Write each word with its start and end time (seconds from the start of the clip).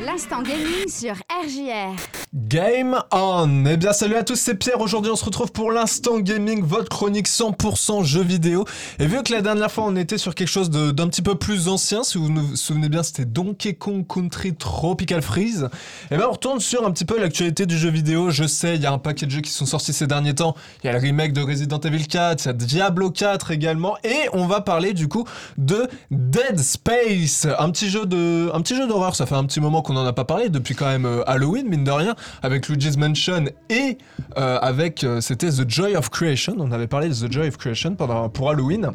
L'instant 0.00 0.42
gaming 0.42 0.88
sur 0.88 1.14
RJR. 1.30 2.23
Game 2.36 3.00
on 3.12 3.64
Eh 3.64 3.76
bien 3.76 3.92
salut 3.92 4.16
à 4.16 4.24
tous, 4.24 4.34
c'est 4.34 4.56
Pierre. 4.56 4.80
Aujourd'hui 4.80 5.12
on 5.12 5.14
se 5.14 5.24
retrouve 5.24 5.52
pour 5.52 5.70
l'instant 5.70 6.18
gaming, 6.18 6.64
votre 6.64 6.88
chronique 6.88 7.28
100% 7.28 8.02
jeux 8.02 8.24
vidéo. 8.24 8.64
Et 8.98 9.06
vu 9.06 9.22
que 9.22 9.32
la 9.32 9.40
dernière 9.40 9.70
fois 9.70 9.84
on 9.86 9.94
était 9.94 10.18
sur 10.18 10.34
quelque 10.34 10.48
chose 10.48 10.68
d'un 10.68 11.06
petit 11.06 11.22
peu 11.22 11.36
plus 11.36 11.68
ancien, 11.68 12.02
si 12.02 12.18
vous 12.18 12.26
vous 12.26 12.56
souvenez 12.56 12.88
bien 12.88 13.04
c'était 13.04 13.24
Donkey 13.24 13.74
Kong 13.74 14.04
Country 14.04 14.52
Tropical 14.52 15.22
Freeze. 15.22 15.68
Et 16.10 16.16
bien 16.16 16.26
on 16.28 16.32
retourne 16.32 16.58
sur 16.58 16.84
un 16.84 16.90
petit 16.90 17.04
peu 17.04 17.20
l'actualité 17.20 17.66
du 17.66 17.78
jeu 17.78 17.88
vidéo. 17.88 18.30
Je 18.30 18.48
sais, 18.48 18.74
il 18.74 18.82
y 18.82 18.86
a 18.86 18.92
un 18.92 18.98
paquet 18.98 19.26
de 19.26 19.30
jeux 19.30 19.40
qui 19.40 19.52
sont 19.52 19.66
sortis 19.66 19.92
ces 19.92 20.08
derniers 20.08 20.34
temps. 20.34 20.56
Il 20.82 20.88
y 20.88 20.90
a 20.90 20.92
le 20.92 20.98
remake 20.98 21.34
de 21.34 21.40
Resident 21.40 21.78
Evil 21.78 22.08
4, 22.08 22.42
il 22.42 22.46
y 22.46 22.50
a 22.50 22.52
Diablo 22.52 23.12
4 23.12 23.52
également. 23.52 23.96
Et 24.02 24.28
on 24.32 24.48
va 24.48 24.60
parler 24.60 24.92
du 24.92 25.06
coup 25.06 25.24
de 25.56 25.86
Dead 26.10 26.58
Space, 26.58 27.46
un 27.60 27.70
petit 27.70 27.88
jeu 27.88 28.06
de, 28.06 28.50
un 28.52 28.60
petit 28.60 28.74
jeu 28.74 28.88
d'horreur. 28.88 29.14
Ça 29.14 29.24
fait 29.24 29.36
un 29.36 29.44
petit 29.44 29.60
moment 29.60 29.82
qu'on 29.82 29.92
n'en 29.92 30.04
a 30.04 30.12
pas 30.12 30.24
parlé 30.24 30.48
depuis 30.48 30.74
quand 30.74 30.86
même 30.86 31.06
euh, 31.06 31.22
Halloween, 31.28 31.68
mine 31.68 31.84
de 31.84 31.92
rien, 31.92 32.16
avec 32.42 32.68
Luigi's 32.68 32.96
Mansion 32.96 33.44
et 33.68 33.98
euh, 34.36 34.58
avec, 34.60 35.04
euh, 35.04 35.20
c'était 35.20 35.50
The 35.50 35.68
Joy 35.68 35.96
of 35.96 36.10
Creation. 36.10 36.54
On 36.58 36.72
avait 36.72 36.86
parlé 36.86 37.08
de 37.08 37.14
The 37.14 37.30
Joy 37.30 37.48
of 37.48 37.56
Creation 37.56 37.94
pendant, 37.94 38.28
pour 38.28 38.50
Halloween. 38.50 38.90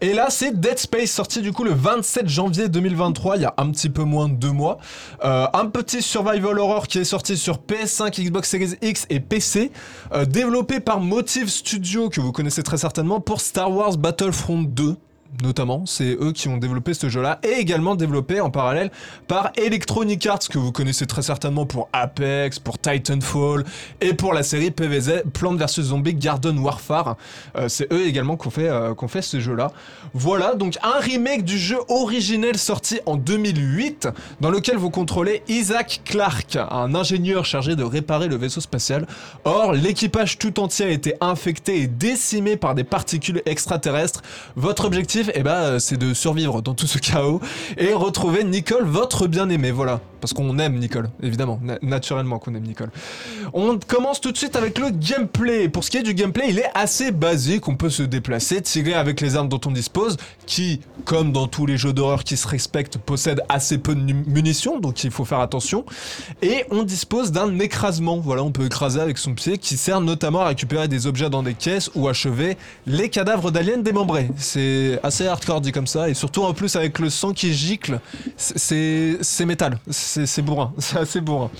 Et 0.00 0.12
là, 0.12 0.26
c'est 0.30 0.58
Dead 0.58 0.78
Space, 0.78 1.10
sorti 1.10 1.40
du 1.40 1.52
coup 1.52 1.64
le 1.64 1.72
27 1.72 2.28
janvier 2.28 2.68
2023, 2.68 3.36
il 3.36 3.42
y 3.42 3.46
a 3.46 3.54
un 3.56 3.70
petit 3.70 3.88
peu 3.88 4.02
moins 4.02 4.28
de 4.28 4.34
deux 4.34 4.52
mois. 4.52 4.78
un 5.22 5.66
petit 5.66 6.02
survival 6.02 6.58
horror 6.58 6.86
qui 6.86 6.98
est 6.98 7.04
sorti 7.04 7.36
sur 7.36 7.58
PS5, 7.58 8.22
Xbox 8.22 8.50
Series 8.50 8.74
X 8.82 9.06
et 9.08 9.20
PC, 9.20 9.72
développé 10.26 10.80
par 10.80 11.00
Motive 11.00 11.48
Studio, 11.48 12.10
que 12.10 12.20
vous 12.20 12.32
connaissez 12.32 12.62
très 12.62 12.76
certainement, 12.76 13.20
pour 13.20 13.40
Star 13.40 13.72
Wars 13.72 13.96
Battlefront 13.96 14.62
2 14.62 14.96
notamment, 15.42 15.84
c'est 15.86 16.16
eux 16.20 16.32
qui 16.32 16.48
ont 16.48 16.56
développé 16.56 16.94
ce 16.94 17.08
jeu-là, 17.08 17.38
et 17.42 17.60
également 17.60 17.94
développé 17.94 18.40
en 18.40 18.50
parallèle 18.50 18.90
par 19.26 19.52
Electronic 19.56 20.26
Arts, 20.26 20.48
que 20.50 20.58
vous 20.58 20.72
connaissez 20.72 21.06
très 21.06 21.22
certainement 21.22 21.66
pour 21.66 21.88
Apex, 21.92 22.58
pour 22.58 22.78
Titanfall, 22.78 23.64
et 24.00 24.14
pour 24.14 24.32
la 24.32 24.42
série 24.42 24.70
PvZ, 24.70 25.22
Plants 25.32 25.54
vs 25.54 25.82
Zombies 25.82 26.14
Garden 26.14 26.58
Warfare. 26.58 27.16
Euh, 27.56 27.68
c'est 27.68 27.92
eux 27.92 28.06
également 28.06 28.36
qui 28.36 28.48
ont 28.48 28.50
fait, 28.50 28.68
euh, 28.68 28.94
fait 29.08 29.22
ce 29.22 29.40
jeu-là. 29.40 29.72
Voilà, 30.14 30.54
donc 30.54 30.76
un 30.82 30.98
remake 30.98 31.44
du 31.44 31.58
jeu 31.58 31.78
originel 31.88 32.58
sorti 32.58 33.00
en 33.06 33.16
2008, 33.16 34.08
dans 34.40 34.50
lequel 34.50 34.76
vous 34.76 34.90
contrôlez 34.90 35.42
Isaac 35.48 36.02
Clarke, 36.04 36.56
un 36.56 36.94
ingénieur 36.94 37.44
chargé 37.44 37.76
de 37.76 37.84
réparer 37.84 38.28
le 38.28 38.36
vaisseau 38.36 38.60
spatial. 38.60 39.06
Or, 39.44 39.72
l'équipage 39.72 40.38
tout 40.38 40.60
entier 40.60 40.86
a 40.86 40.90
été 40.90 41.14
infecté 41.20 41.82
et 41.82 41.86
décimé 41.86 42.56
par 42.56 42.74
des 42.74 42.84
particules 42.84 43.42
extraterrestres. 43.46 44.22
Votre 44.56 44.84
objectif 44.84 45.17
et 45.26 45.32
eh 45.34 45.42
ben, 45.42 45.50
euh, 45.50 45.78
c'est 45.78 45.96
de 45.96 46.14
survivre 46.14 46.62
dans 46.62 46.74
tout 46.74 46.86
ce 46.86 46.98
chaos 46.98 47.40
et 47.76 47.92
retrouver 47.92 48.44
Nicole, 48.44 48.84
votre 48.84 49.26
bien-aimé. 49.26 49.70
Voilà. 49.70 50.00
Parce 50.20 50.32
qu'on 50.32 50.58
aime 50.58 50.76
Nicole, 50.78 51.10
évidemment. 51.22 51.60
naturellement 51.82 52.38
qu'on 52.38 52.54
aime 52.54 52.64
Nicole. 52.64 52.90
On 53.52 53.78
commence 53.78 54.20
tout 54.20 54.32
de 54.32 54.36
suite 54.36 54.56
avec 54.56 54.78
le 54.78 54.90
gameplay. 54.90 55.68
Pour 55.68 55.84
ce 55.84 55.90
qui 55.90 55.98
est 55.98 56.02
du 56.02 56.14
gameplay, 56.14 56.46
il 56.48 56.58
est 56.58 56.70
assez 56.74 57.12
basique. 57.12 57.68
On 57.68 57.76
peut 57.76 57.90
se 57.90 58.02
déplacer, 58.02 58.60
tirer 58.60 58.94
avec 58.94 59.20
les 59.20 59.36
armes 59.36 59.48
dont 59.48 59.60
on 59.64 59.70
dispose, 59.70 60.16
qui, 60.46 60.80
comme 61.04 61.32
dans 61.32 61.46
tous 61.46 61.66
les 61.66 61.76
jeux 61.76 61.92
d'horreur 61.92 62.24
qui 62.24 62.36
se 62.36 62.48
respectent, 62.48 62.98
possèdent 62.98 63.42
assez 63.48 63.78
peu 63.78 63.94
de 63.94 64.00
munitions, 64.00 64.80
donc 64.80 65.04
il 65.04 65.10
faut 65.10 65.24
faire 65.24 65.40
attention. 65.40 65.84
Et 66.42 66.64
on 66.70 66.82
dispose 66.82 67.30
d'un 67.30 67.58
écrasement. 67.60 68.18
Voilà, 68.18 68.42
on 68.42 68.50
peut 68.50 68.66
écraser 68.66 69.00
avec 69.00 69.18
son 69.18 69.34
pied, 69.34 69.58
qui 69.58 69.76
sert 69.76 70.00
notamment 70.00 70.40
à 70.40 70.48
récupérer 70.48 70.88
des 70.88 71.06
objets 71.06 71.30
dans 71.30 71.42
des 71.42 71.54
caisses 71.54 71.90
ou 71.94 72.08
achever 72.08 72.56
les 72.86 73.08
cadavres 73.08 73.50
d'aliens 73.50 73.78
démembrés. 73.78 74.28
C'est 74.36 74.98
assez 75.08 75.26
hardcore 75.26 75.60
dit 75.60 75.72
comme 75.72 75.86
ça, 75.86 76.08
et 76.08 76.14
surtout 76.14 76.44
en 76.44 76.54
plus 76.54 76.76
avec 76.76 76.98
le 76.98 77.10
sang 77.10 77.32
qui 77.32 77.52
gicle, 77.52 78.00
c'est 78.36 79.18
métal, 79.46 79.78
c'est 79.90 80.42
bourrin, 80.42 80.72
c'est 80.78 80.98
assez 80.98 81.20
bourrin. 81.20 81.50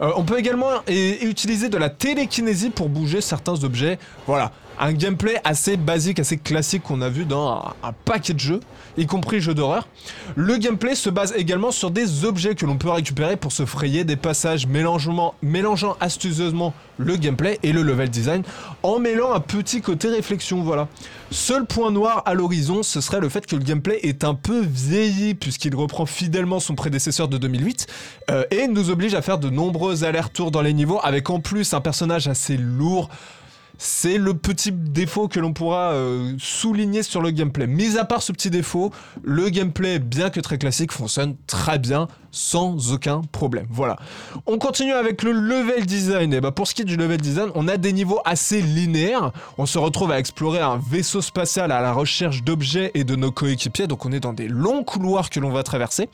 Euh, 0.00 0.12
on 0.16 0.24
peut 0.24 0.38
également 0.38 0.70
utiliser 0.88 1.68
de 1.68 1.76
la 1.76 1.90
télékinésie 1.90 2.70
pour 2.70 2.88
bouger 2.88 3.20
certains 3.20 3.64
objets. 3.64 3.98
Voilà, 4.26 4.52
un 4.78 4.92
gameplay 4.92 5.40
assez 5.44 5.76
basique, 5.76 6.18
assez 6.18 6.36
classique 6.36 6.82
qu'on 6.82 7.00
a 7.00 7.08
vu 7.08 7.24
dans 7.24 7.74
un, 7.82 7.92
paquet 8.04 8.34
de 8.34 8.40
jeux, 8.40 8.60
y 8.96 9.06
compris 9.06 9.40
jeux 9.40 9.54
d'horreur. 9.54 9.88
Le 10.34 10.56
gameplay 10.56 10.94
se 10.94 11.10
base 11.10 11.34
également 11.36 11.70
sur 11.70 11.90
des 11.90 12.24
objets 12.24 12.54
que 12.54 12.66
l'on 12.66 12.76
peut 12.76 12.90
récupérer 12.90 13.36
pour 13.36 13.52
se 13.52 13.64
frayer 13.64 14.04
des 14.04 14.16
passages 14.16 14.66
mélangeant, 14.66 15.34
mélangeant 15.42 15.96
astucieusement 16.00 16.74
le 16.98 17.16
gameplay 17.16 17.58
et 17.62 17.72
le 17.72 17.82
level 17.82 18.08
design 18.08 18.42
en 18.82 18.98
mêlant 18.98 19.34
un 19.34 19.40
petit 19.40 19.80
côté 19.80 20.08
réflexion, 20.08 20.62
voilà. 20.62 20.88
Seul 21.30 21.66
point 21.66 21.90
noir 21.90 22.22
à 22.24 22.34
l'horizon, 22.34 22.82
ce 22.82 23.00
serait 23.00 23.20
le 23.20 23.28
fait 23.28 23.46
que 23.46 23.56
le 23.56 23.62
gameplay 23.62 23.98
est 24.02 24.24
un 24.24 24.34
peu 24.34 24.60
vieilli 24.60 25.34
puisqu'il 25.34 25.74
reprend 25.74 26.06
fidèlement 26.06 26.60
son 26.60 26.74
prédécesseur 26.74 27.28
de 27.28 27.36
2008 27.38 27.86
euh, 28.30 28.44
et 28.50 28.68
nous 28.68 28.90
oblige 28.90 29.14
à 29.14 29.22
faire 29.22 29.38
de 29.38 29.50
nombreux 29.50 30.04
allers-retours 30.04 30.50
dans 30.50 30.62
les 30.62 30.72
niveaux 30.72 31.00
avec 31.02 31.28
en 31.30 31.40
plus 31.40 31.74
un 31.74 31.80
personnage 31.80 32.28
assez 32.28 32.56
lourd, 32.56 33.08
c'est 33.78 34.18
le 34.18 34.34
petit 34.34 34.72
défaut 34.72 35.28
que 35.28 35.40
l'on 35.40 35.52
pourra 35.52 35.92
euh, 35.92 36.34
souligner 36.38 37.02
sur 37.02 37.20
le 37.20 37.30
gameplay. 37.30 37.66
Mis 37.66 37.98
à 37.98 38.04
part 38.04 38.22
ce 38.22 38.32
petit 38.32 38.50
défaut, 38.50 38.92
le 39.22 39.48
gameplay, 39.48 39.98
bien 39.98 40.30
que 40.30 40.40
très 40.40 40.58
classique, 40.58 40.92
fonctionne 40.92 41.36
très 41.46 41.78
bien 41.78 42.08
sans 42.36 42.92
aucun 42.92 43.22
problème. 43.32 43.66
Voilà. 43.70 43.96
On 44.46 44.58
continue 44.58 44.92
avec 44.92 45.22
le 45.22 45.32
level 45.32 45.86
design. 45.86 46.34
Et 46.34 46.40
bah 46.40 46.52
pour 46.52 46.66
ce 46.66 46.74
qui 46.74 46.82
est 46.82 46.86
du 46.86 46.96
level 46.96 47.20
design, 47.20 47.50
on 47.54 47.66
a 47.66 47.78
des 47.78 47.92
niveaux 47.92 48.20
assez 48.24 48.60
linéaires. 48.60 49.32
On 49.56 49.64
se 49.64 49.78
retrouve 49.78 50.10
à 50.12 50.18
explorer 50.18 50.60
un 50.60 50.78
vaisseau 50.90 51.22
spatial 51.22 51.72
à 51.72 51.80
la 51.80 51.92
recherche 51.92 52.42
d'objets 52.42 52.90
et 52.94 53.04
de 53.04 53.16
nos 53.16 53.32
coéquipiers. 53.32 53.86
Donc 53.86 54.04
on 54.04 54.12
est 54.12 54.20
dans 54.20 54.34
des 54.34 54.48
longs 54.48 54.84
couloirs 54.84 55.30
que 55.30 55.40
l'on 55.40 55.50
va 55.50 55.62
traverser. 55.62 56.10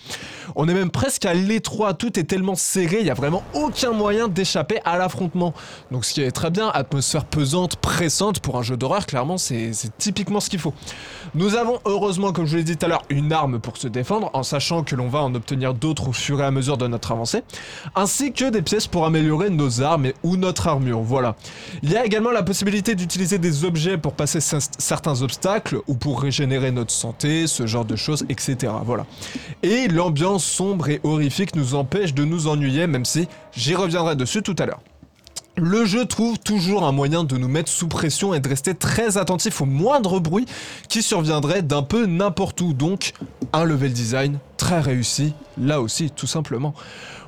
On 0.55 0.69
est 0.69 0.75
même 0.75 0.91
presque 0.91 1.27
à 1.27 1.35
l'étroit. 1.35 1.95
Tout 1.95 2.19
est 2.19 2.25
tellement 2.25 2.55
serré, 2.55 2.99
il 3.01 3.05
n'y 3.05 3.11
a 3.11 3.15
vraiment 3.15 3.43
aucun 3.55 3.93
moyen 3.93 4.29
d'échapper 4.29 4.79
à 4.85 4.99
l'affrontement. 4.99 5.55
Donc 5.91 6.05
ce 6.05 6.15
qui 6.15 6.23
est 6.23 6.31
très 6.31 6.51
bien, 6.51 6.69
atmosphère 6.69 7.25
pesante, 7.25 7.52
pressante 7.81 8.41
pour 8.41 8.59
un 8.59 8.63
jeu 8.63 8.77
d'horreur. 8.77 9.07
Clairement, 9.07 9.39
c'est 9.39 9.73
typiquement 9.99 10.41
ce 10.41 10.51
qu'il 10.51 10.59
faut. 10.59 10.75
Nous 11.35 11.55
avons 11.55 11.79
heureusement, 11.85 12.33
comme 12.33 12.47
je 12.47 12.57
l'ai 12.57 12.65
dit 12.65 12.77
tout 12.77 12.87
à 12.87 12.89
l'heure, 12.89 13.03
une 13.09 13.33
arme 13.33 13.61
pour 13.61 13.77
se 13.77 13.89
défendre, 13.89 14.31
en 14.33 14.43
sachant 14.43 14.83
que 14.83 14.95
l'on 14.97 15.09
va 15.09 15.21
en 15.21 15.35
obtenir 15.35 15.75
d'autres 15.75 16.09
au 16.09 16.13
fur 16.13 16.41
et 16.41 16.45
à 16.45 16.51
mesure 16.51 16.77
de 16.77 16.87
notre 16.87 17.13
avancée, 17.13 17.43
ainsi 17.95 18.33
que 18.33 18.51
des 18.51 18.63
pièces 18.63 18.87
pour 18.87 19.07
améliorer 19.07 19.51
nos 19.51 19.83
armes 19.83 20.13
ou 20.23 20.37
notre 20.37 20.67
armure, 20.69 21.01
voilà. 21.01 21.37
Il 21.83 21.91
y 21.91 21.97
a 21.97 22.05
également 22.05 22.31
la 22.31 22.43
possibilité 22.43 22.95
d'utiliser 22.95 23.39
des 23.39 23.65
objets 23.65 23.99
pour 23.99 24.13
passer 24.15 24.41
certains 24.41 25.23
obstacles 25.23 25.81
ou 25.87 25.95
pour 25.95 26.21
régénérer 26.21 26.71
notre 26.71 26.93
santé, 26.93 27.47
ce 27.47 27.67
genre 27.67 27.85
de 27.85 27.97
choses, 27.97 28.25
etc. 28.29 28.73
Voilà. 28.85 29.07
Et 29.63 29.89
l'ambiance 29.89 30.45
sombre 30.45 30.89
et 30.89 31.01
horrifique 31.05 31.55
nous 31.55 31.75
empêche 31.75 32.15
de 32.15 32.25
nous 32.25 32.49
ennuyer, 32.49 32.87
même 32.87 33.05
si 33.05 33.29
j'y 33.55 33.75
reviendrai 33.75 34.17
dessus 34.17 34.43
tout 34.43 34.57
à 34.59 34.67
l'heure. 34.67 34.81
Le 35.57 35.85
jeu 35.85 36.07
trouve 36.07 36.39
toujours 36.39 36.85
un 36.85 36.93
moyen 36.93 37.25
de 37.25 37.37
nous 37.37 37.49
mettre 37.49 37.71
sous 37.71 37.87
pression 37.87 38.33
et 38.33 38.41
de 38.41 38.49
rester 38.49 38.75
très 38.75 39.19
attentif 39.19 39.61
au 39.61 39.67
moindre 39.67 40.19
bruit 40.19 40.47
qui 40.89 41.03
surviendrait 41.03 41.61
d'un 41.61 41.83
peu 41.83 42.07
n'importe 42.07 42.63
où. 42.63 42.73
Donc, 42.73 43.13
un 43.53 43.65
level 43.65 43.93
design 43.93 44.39
très 44.57 44.81
réussi, 44.81 45.35
là 45.59 45.83
aussi, 45.83 46.11
tout 46.11 46.27
simplement. 46.27 46.73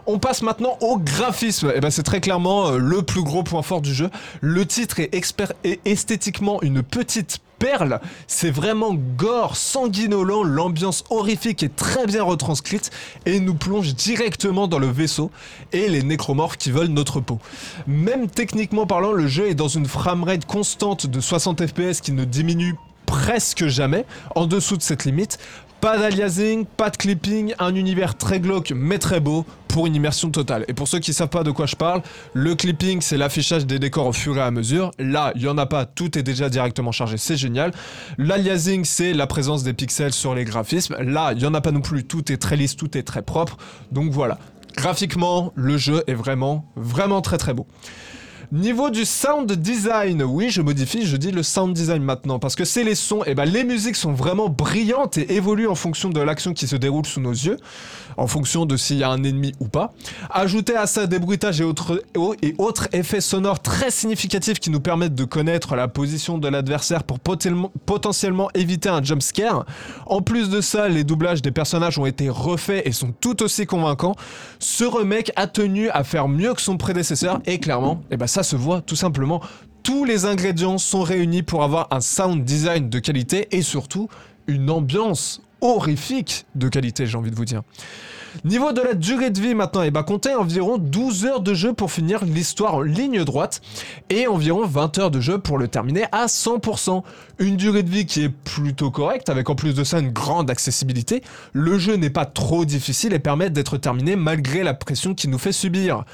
On 0.07 0.19
passe 0.19 0.41
maintenant 0.41 0.79
au 0.81 0.99
graphisme. 0.99 1.69
Et 1.69 1.75
eh 1.77 1.81
ben 1.81 1.91
c'est 1.91 2.03
très 2.03 2.21
clairement 2.21 2.69
euh, 2.69 2.79
le 2.79 3.03
plus 3.03 3.23
gros 3.23 3.43
point 3.43 3.62
fort 3.62 3.83
du 3.83 3.93
jeu. 3.93 4.11
Le 4.41 4.65
titre 4.65 5.01
est, 5.01 5.15
expert 5.15 5.53
et 5.62 5.81
esthétiquement 5.85 6.62
une 6.62 6.83
petite 6.83 7.41
perle. 7.64 7.98
C'est 8.26 8.50
vraiment 8.50 8.92
gore, 8.92 9.56
sanguinolent, 9.56 10.42
l'ambiance 10.42 11.02
horrifique 11.08 11.62
est 11.62 11.75
très 11.75 12.04
bien 12.06 12.22
retranscrite 12.22 12.91
et 13.25 13.41
nous 13.41 13.54
plonge 13.54 13.94
directement 13.94 14.69
dans 14.69 14.78
le 14.78 14.88
vaisseau 14.88 15.30
et 15.72 15.88
les 15.88 16.02
nécromorphes 16.02 16.58
qui 16.58 16.70
veulent 16.70 16.88
notre 16.88 17.20
peau. 17.20 17.38
Même 17.86 18.28
techniquement 18.28 18.86
parlant, 18.86 19.12
le 19.12 19.26
jeu 19.28 19.48
est 19.48 19.54
dans 19.54 19.69
une 19.69 19.86
framerate 19.86 20.44
constante 20.44 21.06
de 21.06 21.20
60 21.20 21.66
fps 21.66 22.02
qui 22.02 22.12
ne 22.12 22.25
diminue 22.25 22.75
presque 23.06 23.66
jamais 23.66 24.04
en 24.34 24.46
dessous 24.46 24.76
de 24.76 24.82
cette 24.82 25.06
limite. 25.06 25.38
Pas 25.81 25.96
d'aliasing, 25.96 26.66
pas 26.66 26.91
de 26.91 26.98
clipping, 26.98 27.54
un 27.58 27.75
univers 27.75 28.19
très 28.19 28.41
glauque 28.41 28.75
mais 28.76 28.98
très 28.98 29.20
beau 29.20 29.46
pour 29.75 29.89
une 29.89 29.97
immersion 29.97 30.31
totale. 30.31 30.65
Et 30.69 30.73
pour 30.73 30.87
ceux 30.87 31.00
qui 31.00 31.12
savent 31.12 31.31
pas 31.31 31.43
de 31.43 31.50
quoi 31.50 31.67
je 31.67 31.75
parle, 31.75 32.00
le 32.32 32.55
clipping 32.55 33.00
c'est 33.00 33.17
l'affichage 33.17 33.67
des 33.67 33.81
décors 33.81 34.06
au 34.06 34.12
fur 34.12 34.37
et 34.37 34.41
à 34.41 34.53
mesure. 34.53 34.93
Là, 35.00 35.32
il 35.35 35.43
y 35.43 35.49
en 35.49 35.59
a 35.59 35.67
pas, 35.67 35.85
tout 35.85 36.17
est 36.17 36.23
déjà 36.23 36.49
directement 36.49 36.93
chargé, 36.93 37.17
c'est 37.17 37.37
génial. 37.37 37.73
L'aliasing 38.17 38.85
c'est 38.85 39.12
la 39.12 39.26
présence 39.26 39.65
des 39.65 39.73
pixels 39.73 40.12
sur 40.12 40.32
les 40.32 40.44
graphismes. 40.44 40.94
Là, 41.00 41.32
il 41.35 41.43
y 41.43 41.47
en 41.47 41.55
a 41.55 41.61
pas 41.61 41.73
non 41.73 41.81
plus, 41.81 42.05
tout 42.05 42.31
est 42.31 42.37
très 42.37 42.55
lisse, 42.55 42.76
tout 42.76 42.97
est 42.97 43.03
très 43.03 43.23
propre. 43.23 43.56
Donc 43.91 44.12
voilà. 44.12 44.38
Graphiquement, 44.76 45.53
le 45.56 45.77
jeu 45.77 46.05
est 46.06 46.15
vraiment, 46.15 46.70
vraiment 46.77 47.20
très 47.20 47.37
très 47.37 47.53
beau. 47.53 47.67
Niveau 48.55 48.89
du 48.91 49.05
sound 49.05 49.51
design, 49.51 50.23
oui, 50.23 50.49
je 50.49 50.62
modifie, 50.62 51.05
je 51.05 51.17
dis 51.17 51.33
le 51.33 51.43
sound 51.43 51.75
design 51.75 52.05
maintenant, 52.05 52.39
parce 52.39 52.55
que 52.55 52.65
c'est 52.65 52.85
les 52.85 52.95
sons, 52.95 53.25
et 53.25 53.35
ben 53.35 53.47
les 53.47 53.65
musiques 53.65 53.97
sont 53.97 54.12
vraiment 54.12 54.49
brillantes 54.49 55.19
et 55.19 55.35
évoluent 55.35 55.67
en 55.67 55.75
fonction 55.75 56.09
de 56.09 56.21
l'action 56.21 56.55
qui 56.55 56.69
se 56.69 56.77
déroule 56.77 57.05
sous 57.05 57.21
nos 57.21 57.33
yeux, 57.33 57.56
en 58.17 58.29
fonction 58.29 58.65
de 58.65 58.77
s'il 58.77 58.99
y 58.99 59.03
a 59.03 59.09
un 59.11 59.25
ennemi 59.25 59.55
ou 59.59 59.67
pas. 59.67 59.93
Ajoutez 60.31 60.77
à 60.77 60.87
ça 60.87 61.09
des 61.09 61.19
bruitages 61.19 61.61
et 61.61 61.65
autres, 61.65 62.01
et 62.43 62.55
autres 62.59 62.87
effets 62.93 63.21
sonores 63.21 63.59
très 63.59 63.91
significatifs 63.91 64.61
qui 64.61 64.71
nous 64.71 64.79
permettent 64.79 65.17
de 65.17 65.25
connaître 65.25 65.75
la 65.75 65.89
position 65.89 66.39
de 66.39 66.47
l'adversaire 66.47 67.03
pour 67.03 67.19
potentiellement 67.19 68.51
éviter 68.55 68.89
un 68.89 69.03
jump 69.03 69.21
scare. 69.21 69.67
En 70.06 70.23
plus 70.23 70.49
de 70.49 70.61
ça, 70.61 70.89
les 70.89 71.03
doublages 71.03 71.43
des 71.43 71.51
personnages 71.51 71.99
ont 71.99 72.06
été 72.06 72.29
refaits 72.29 72.87
et 72.87 72.93
sont 72.93 73.12
tout 73.21 73.43
aussi 73.43 73.67
convaincants. 73.67 74.15
Ce 74.61 74.85
remake 74.85 75.33
a 75.35 75.49
tenu 75.49 75.91
à 75.91 76.05
faire 76.05 76.29
mieux 76.29 76.55
que 76.55 76.62
son 76.62 76.77
prédécesseur 76.77 77.41
et 77.47 77.59
clairement, 77.59 78.01
et 78.12 78.17
ben 78.17 78.29
ça 78.29 78.44
se 78.44 78.55
voit 78.55 78.81
tout 78.81 78.96
simplement. 78.96 79.41
Tous 79.82 80.05
les 80.05 80.25
ingrédients 80.25 80.79
sont 80.79 81.02
réunis 81.02 81.43
pour 81.43 81.64
avoir 81.64 81.88
un 81.91 82.00
sound 82.00 82.44
design 82.44 82.88
de 82.88 82.99
qualité 83.00 83.49
et 83.50 83.62
surtout 83.62 84.08
une 84.46 84.70
ambiance 84.70 85.43
horrifique 85.61 86.46
de 86.55 86.69
qualité, 86.69 87.06
j'ai 87.06 87.19
envie 87.19 87.31
de 87.31 87.37
vous 87.37 87.44
dire. 87.44 87.62
Niveau 88.43 88.73
de 88.73 88.81
la 88.81 88.94
durée 88.94 89.31
de 89.31 89.41
vie 89.41 89.55
maintenant, 89.55 89.82
et 89.82 89.87
eh 89.87 89.91
bah 89.91 90.00
ben, 90.00 90.06
comptez 90.06 90.35
environ 90.35 90.76
12 90.76 91.25
heures 91.25 91.41
de 91.41 91.55
jeu 91.55 91.73
pour 91.73 91.93
finir 91.93 92.25
l'histoire 92.25 92.75
en 92.75 92.82
ligne 92.82 93.23
droite 93.23 93.61
et 94.11 94.26
environ 94.26 94.67
20 94.67 94.99
heures 94.99 95.11
de 95.12 95.20
jeu 95.20 95.38
pour 95.38 95.56
le 95.56 95.69
terminer 95.69 96.06
à 96.11 96.26
100%. 96.26 97.02
Une 97.38 97.56
durée 97.56 97.85
de 97.85 97.91
vie 97.91 98.06
qui 98.06 98.25
est 98.25 98.29
plutôt 98.29 98.91
correcte 98.91 99.29
avec 99.29 99.49
en 99.50 99.55
plus 99.55 99.75
de 99.75 99.85
ça 99.85 100.00
une 100.00 100.11
grande 100.11 100.50
accessibilité. 100.50 101.23
Le 101.52 101.79
jeu 101.79 101.94
n'est 101.94 102.11
pas 102.11 102.26
trop 102.26 102.64
difficile 102.64 103.12
et 103.12 103.20
permet 103.20 103.50
d'être 103.50 103.76
terminé 103.76 104.17
malgré 104.17 104.64
la 104.64 104.75
pression 104.75 105.14
qu'il 105.14 105.31
nous 105.31 105.38
fait 105.38 105.52
subir. 105.52 106.05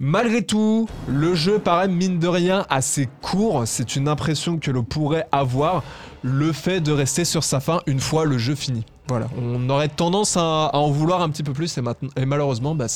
Malgré 0.00 0.42
tout, 0.42 0.88
le 1.08 1.34
jeu 1.34 1.58
paraît 1.58 1.88
mine 1.88 2.20
de 2.20 2.28
rien 2.28 2.64
assez 2.70 3.08
court, 3.20 3.64
c'est 3.66 3.96
une 3.96 4.06
impression 4.06 4.58
que 4.58 4.70
l'on 4.70 4.84
pourrait 4.84 5.26
avoir 5.32 5.82
le 6.22 6.52
fait 6.52 6.80
de 6.80 6.92
rester 6.92 7.24
sur 7.24 7.42
sa 7.42 7.58
fin 7.58 7.80
une 7.86 7.98
fois 7.98 8.24
le 8.24 8.38
jeu 8.38 8.54
fini. 8.54 8.86
Voilà, 9.08 9.26
on 9.36 9.68
aurait 9.68 9.88
tendance 9.88 10.36
à, 10.36 10.70
en 10.72 10.90
vouloir 10.92 11.20
un 11.20 11.30
petit 11.30 11.42
peu 11.42 11.52
plus 11.52 11.76
et, 11.78 11.80
maintenant, 11.80 12.10
et 12.16 12.26
malheureusement, 12.26 12.76
bah, 12.76 12.86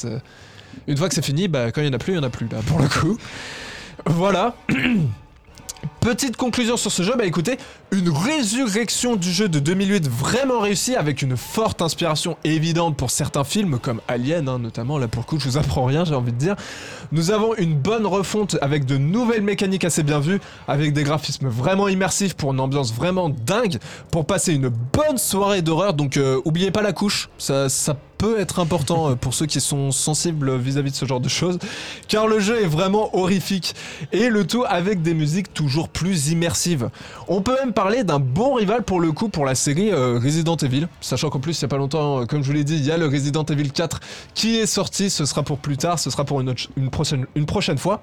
une 0.87 0.97
fois 0.97 1.09
que 1.09 1.15
c'est 1.17 1.25
fini, 1.25 1.49
bah, 1.49 1.73
quand 1.73 1.81
il 1.81 1.89
n'y 1.89 1.91
en 1.91 1.95
a 1.95 1.99
plus, 1.99 2.13
il 2.13 2.19
n'y 2.19 2.25
en 2.25 2.27
a 2.27 2.31
plus 2.31 2.47
là 2.47 2.59
pour 2.67 2.79
le 2.79 2.87
coup. 2.87 3.19
Voilà. 4.07 4.55
Petite 6.03 6.37
conclusion 6.37 6.77
sur 6.77 6.91
ce 6.91 7.05
jeu, 7.05 7.15
bah 7.17 7.27
écoutez, 7.27 7.59
une 7.93 8.09
résurrection 8.09 9.15
du 9.15 9.31
jeu 9.31 9.49
de 9.49 9.61
2008 9.61 10.09
vraiment 10.09 10.59
réussie 10.59 10.97
avec 10.97 11.23
une 11.23 11.37
forte 11.37 11.81
inspiration 11.81 12.37
évidente 12.43 12.97
pour 12.97 13.13
certains 13.13 13.45
films 13.45 13.79
comme 13.79 14.01
Alien 14.09 14.49
hein, 14.49 14.59
notamment, 14.59 14.99
là 14.99 15.07
pour 15.07 15.23
le 15.23 15.27
coup 15.27 15.39
je 15.39 15.49
vous 15.49 15.59
apprends 15.59 15.85
rien 15.85 16.05
j'ai 16.05 16.17
envie 16.17 16.33
de 16.33 16.37
dire. 16.37 16.57
Nous 17.13 17.31
avons 17.31 17.55
une 17.55 17.77
bonne 17.77 18.05
refonte 18.05 18.59
avec 18.63 18.85
de 18.85 18.97
nouvelles 18.97 19.45
mécaniques 19.45 19.85
assez 19.85 20.03
bien 20.03 20.19
vues, 20.19 20.41
avec 20.67 20.93
des 20.93 21.05
graphismes 21.05 21.47
vraiment 21.47 21.87
immersifs 21.87 22.35
pour 22.35 22.53
une 22.53 22.59
ambiance 22.59 22.93
vraiment 22.93 23.29
dingue, 23.29 23.79
pour 24.11 24.27
passer 24.27 24.55
une 24.55 24.71
bonne 24.71 25.19
soirée 25.19 25.63
d'horreur, 25.63 25.95
donc 25.95 26.17
euh, 26.17 26.41
oubliez 26.45 26.73
pas 26.73 26.83
la 26.83 26.93
couche, 26.93 27.29
ça, 27.39 27.69
ça 27.69 27.97
peut 28.23 28.39
être 28.39 28.61
important 28.61 29.11
euh, 29.11 29.15
pour 29.17 29.35
ceux 29.35 29.47
qui 29.47 29.61
sont 29.61 29.91
sensibles 29.91 30.57
vis-à-vis 30.57 30.93
de 30.93 30.97
ce 30.97 31.07
genre 31.07 31.19
de 31.19 31.29
choses, 31.29 31.59
car 32.07 32.29
le 32.29 32.39
jeu 32.39 32.63
est 32.63 32.69
vraiment 32.69 33.17
horrifique, 33.17 33.75
et 34.13 34.29
le 34.29 34.47
tout 34.47 34.63
avec 34.65 35.03
des 35.03 35.13
musiques 35.13 35.53
toujours 35.53 35.89
plus 35.89 36.29
immersives. 36.29 36.89
On 37.27 37.43
peut 37.43 37.57
même 37.59 37.73
parler 37.73 38.05
d'un 38.05 38.21
bon 38.21 38.55
rival 38.55 38.85
pour 38.85 39.01
le 39.01 39.11
coup 39.11 39.29
pour 39.29 39.45
la 39.45 39.57
série 39.57 39.91
euh, 39.91 40.21
Resident 40.23 40.55
Evil, 40.55 40.87
sachant 41.01 41.31
qu'en 41.31 41.41
plus 41.41 41.59
il 41.59 41.63
y 41.63 41.65
a 41.65 41.69
pas 41.69 41.79
longtemps, 41.79 42.21
euh, 42.21 42.25
comme 42.25 42.43
je 42.43 42.47
vous 42.47 42.53
l'ai 42.53 42.63
dit, 42.63 42.77
il 42.77 42.87
y 42.87 42.93
a 42.93 42.97
le 42.97 43.07
Resident 43.07 43.43
Evil 43.43 43.73
4 43.73 43.99
qui 44.35 44.57
est 44.57 44.67
sorti, 44.67 45.11
ce 45.11 45.25
sera 45.25 45.43
pour 45.43 45.59
plus 45.59 45.77
tard, 45.77 45.99
ce 45.99 46.09
sera 46.09 46.25
pour 46.25 46.41
une, 46.41 46.55
une, 46.77 46.91
prochaine, 46.91 47.27
une 47.35 47.47
prochaine 47.47 47.79
fois. 47.79 48.03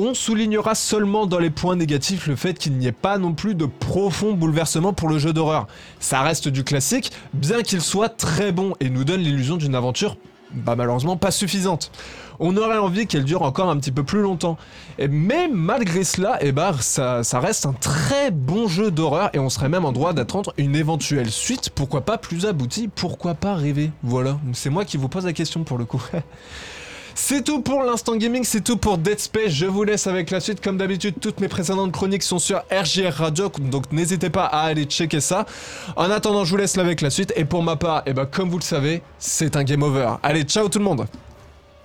On 0.00 0.14
soulignera 0.14 0.76
seulement 0.76 1.26
dans 1.26 1.40
les 1.40 1.50
points 1.50 1.74
négatifs 1.74 2.28
le 2.28 2.36
fait 2.36 2.56
qu'il 2.56 2.74
n'y 2.74 2.86
ait 2.86 2.92
pas 2.92 3.18
non 3.18 3.32
plus 3.32 3.56
de 3.56 3.66
profond 3.66 4.32
bouleversement 4.32 4.92
pour 4.92 5.08
le 5.08 5.18
jeu 5.18 5.32
d'horreur. 5.32 5.66
Ça 5.98 6.20
reste 6.22 6.46
du 6.46 6.62
classique, 6.62 7.10
bien 7.32 7.62
qu'il 7.62 7.80
soit 7.80 8.08
très 8.08 8.52
bon 8.52 8.74
et 8.78 8.90
nous 8.90 9.02
donne 9.02 9.22
l'illusion 9.22 9.56
d'une 9.56 9.74
aventure 9.74 10.16
bah 10.50 10.76
malheureusement 10.76 11.18
pas 11.18 11.30
suffisante. 11.30 11.90
On 12.38 12.56
aurait 12.56 12.78
envie 12.78 13.06
qu'elle 13.06 13.24
dure 13.24 13.42
encore 13.42 13.68
un 13.68 13.76
petit 13.76 13.90
peu 13.90 14.04
plus 14.04 14.22
longtemps. 14.22 14.56
mais 14.98 15.48
malgré 15.52 16.04
cela, 16.04 16.38
eh 16.40 16.52
bah, 16.52 16.74
ça, 16.80 17.22
ça 17.22 17.40
reste 17.40 17.66
un 17.66 17.74
très 17.74 18.30
bon 18.30 18.66
jeu 18.66 18.90
d'horreur 18.90 19.28
et 19.34 19.40
on 19.40 19.50
serait 19.50 19.68
même 19.68 19.84
en 19.84 19.92
droit 19.92 20.14
d'attendre 20.14 20.54
une 20.56 20.76
éventuelle 20.76 21.30
suite, 21.30 21.68
pourquoi 21.68 22.02
pas 22.02 22.16
plus 22.16 22.46
aboutie, 22.46 22.88
pourquoi 22.88 23.34
pas 23.34 23.56
rêver. 23.56 23.90
Voilà, 24.04 24.38
c'est 24.52 24.70
moi 24.70 24.84
qui 24.84 24.96
vous 24.96 25.08
pose 25.08 25.26
la 25.26 25.34
question 25.34 25.64
pour 25.64 25.76
le 25.76 25.84
coup. 25.84 26.02
C'est 27.20 27.42
tout 27.42 27.60
pour 27.60 27.82
l'instant 27.82 28.14
gaming, 28.14 28.44
c'est 28.44 28.62
tout 28.62 28.76
pour 28.76 28.96
Dead 28.96 29.18
Space. 29.18 29.50
Je 29.50 29.66
vous 29.66 29.82
laisse 29.82 30.06
avec 30.06 30.30
la 30.30 30.38
suite. 30.38 30.62
Comme 30.62 30.78
d'habitude, 30.78 31.16
toutes 31.20 31.40
mes 31.40 31.48
précédentes 31.48 31.90
chroniques 31.90 32.22
sont 32.22 32.38
sur 32.38 32.62
RJR 32.70 33.12
Radio, 33.12 33.50
donc 33.58 33.90
n'hésitez 33.90 34.30
pas 34.30 34.44
à 34.44 34.60
aller 34.60 34.84
checker 34.84 35.20
ça. 35.20 35.44
En 35.96 36.12
attendant, 36.12 36.44
je 36.44 36.52
vous 36.52 36.56
laisse 36.56 36.78
avec 36.78 37.00
la 37.00 37.10
suite. 37.10 37.32
Et 37.36 37.44
pour 37.44 37.64
ma 37.64 37.74
part, 37.74 38.02
eh 38.06 38.12
ben, 38.12 38.24
comme 38.24 38.48
vous 38.48 38.58
le 38.58 38.62
savez, 38.62 39.02
c'est 39.18 39.56
un 39.56 39.64
game 39.64 39.82
over. 39.82 40.14
Allez, 40.22 40.44
ciao 40.44 40.68
tout 40.68 40.78
le 40.78 40.84
monde 40.84 41.06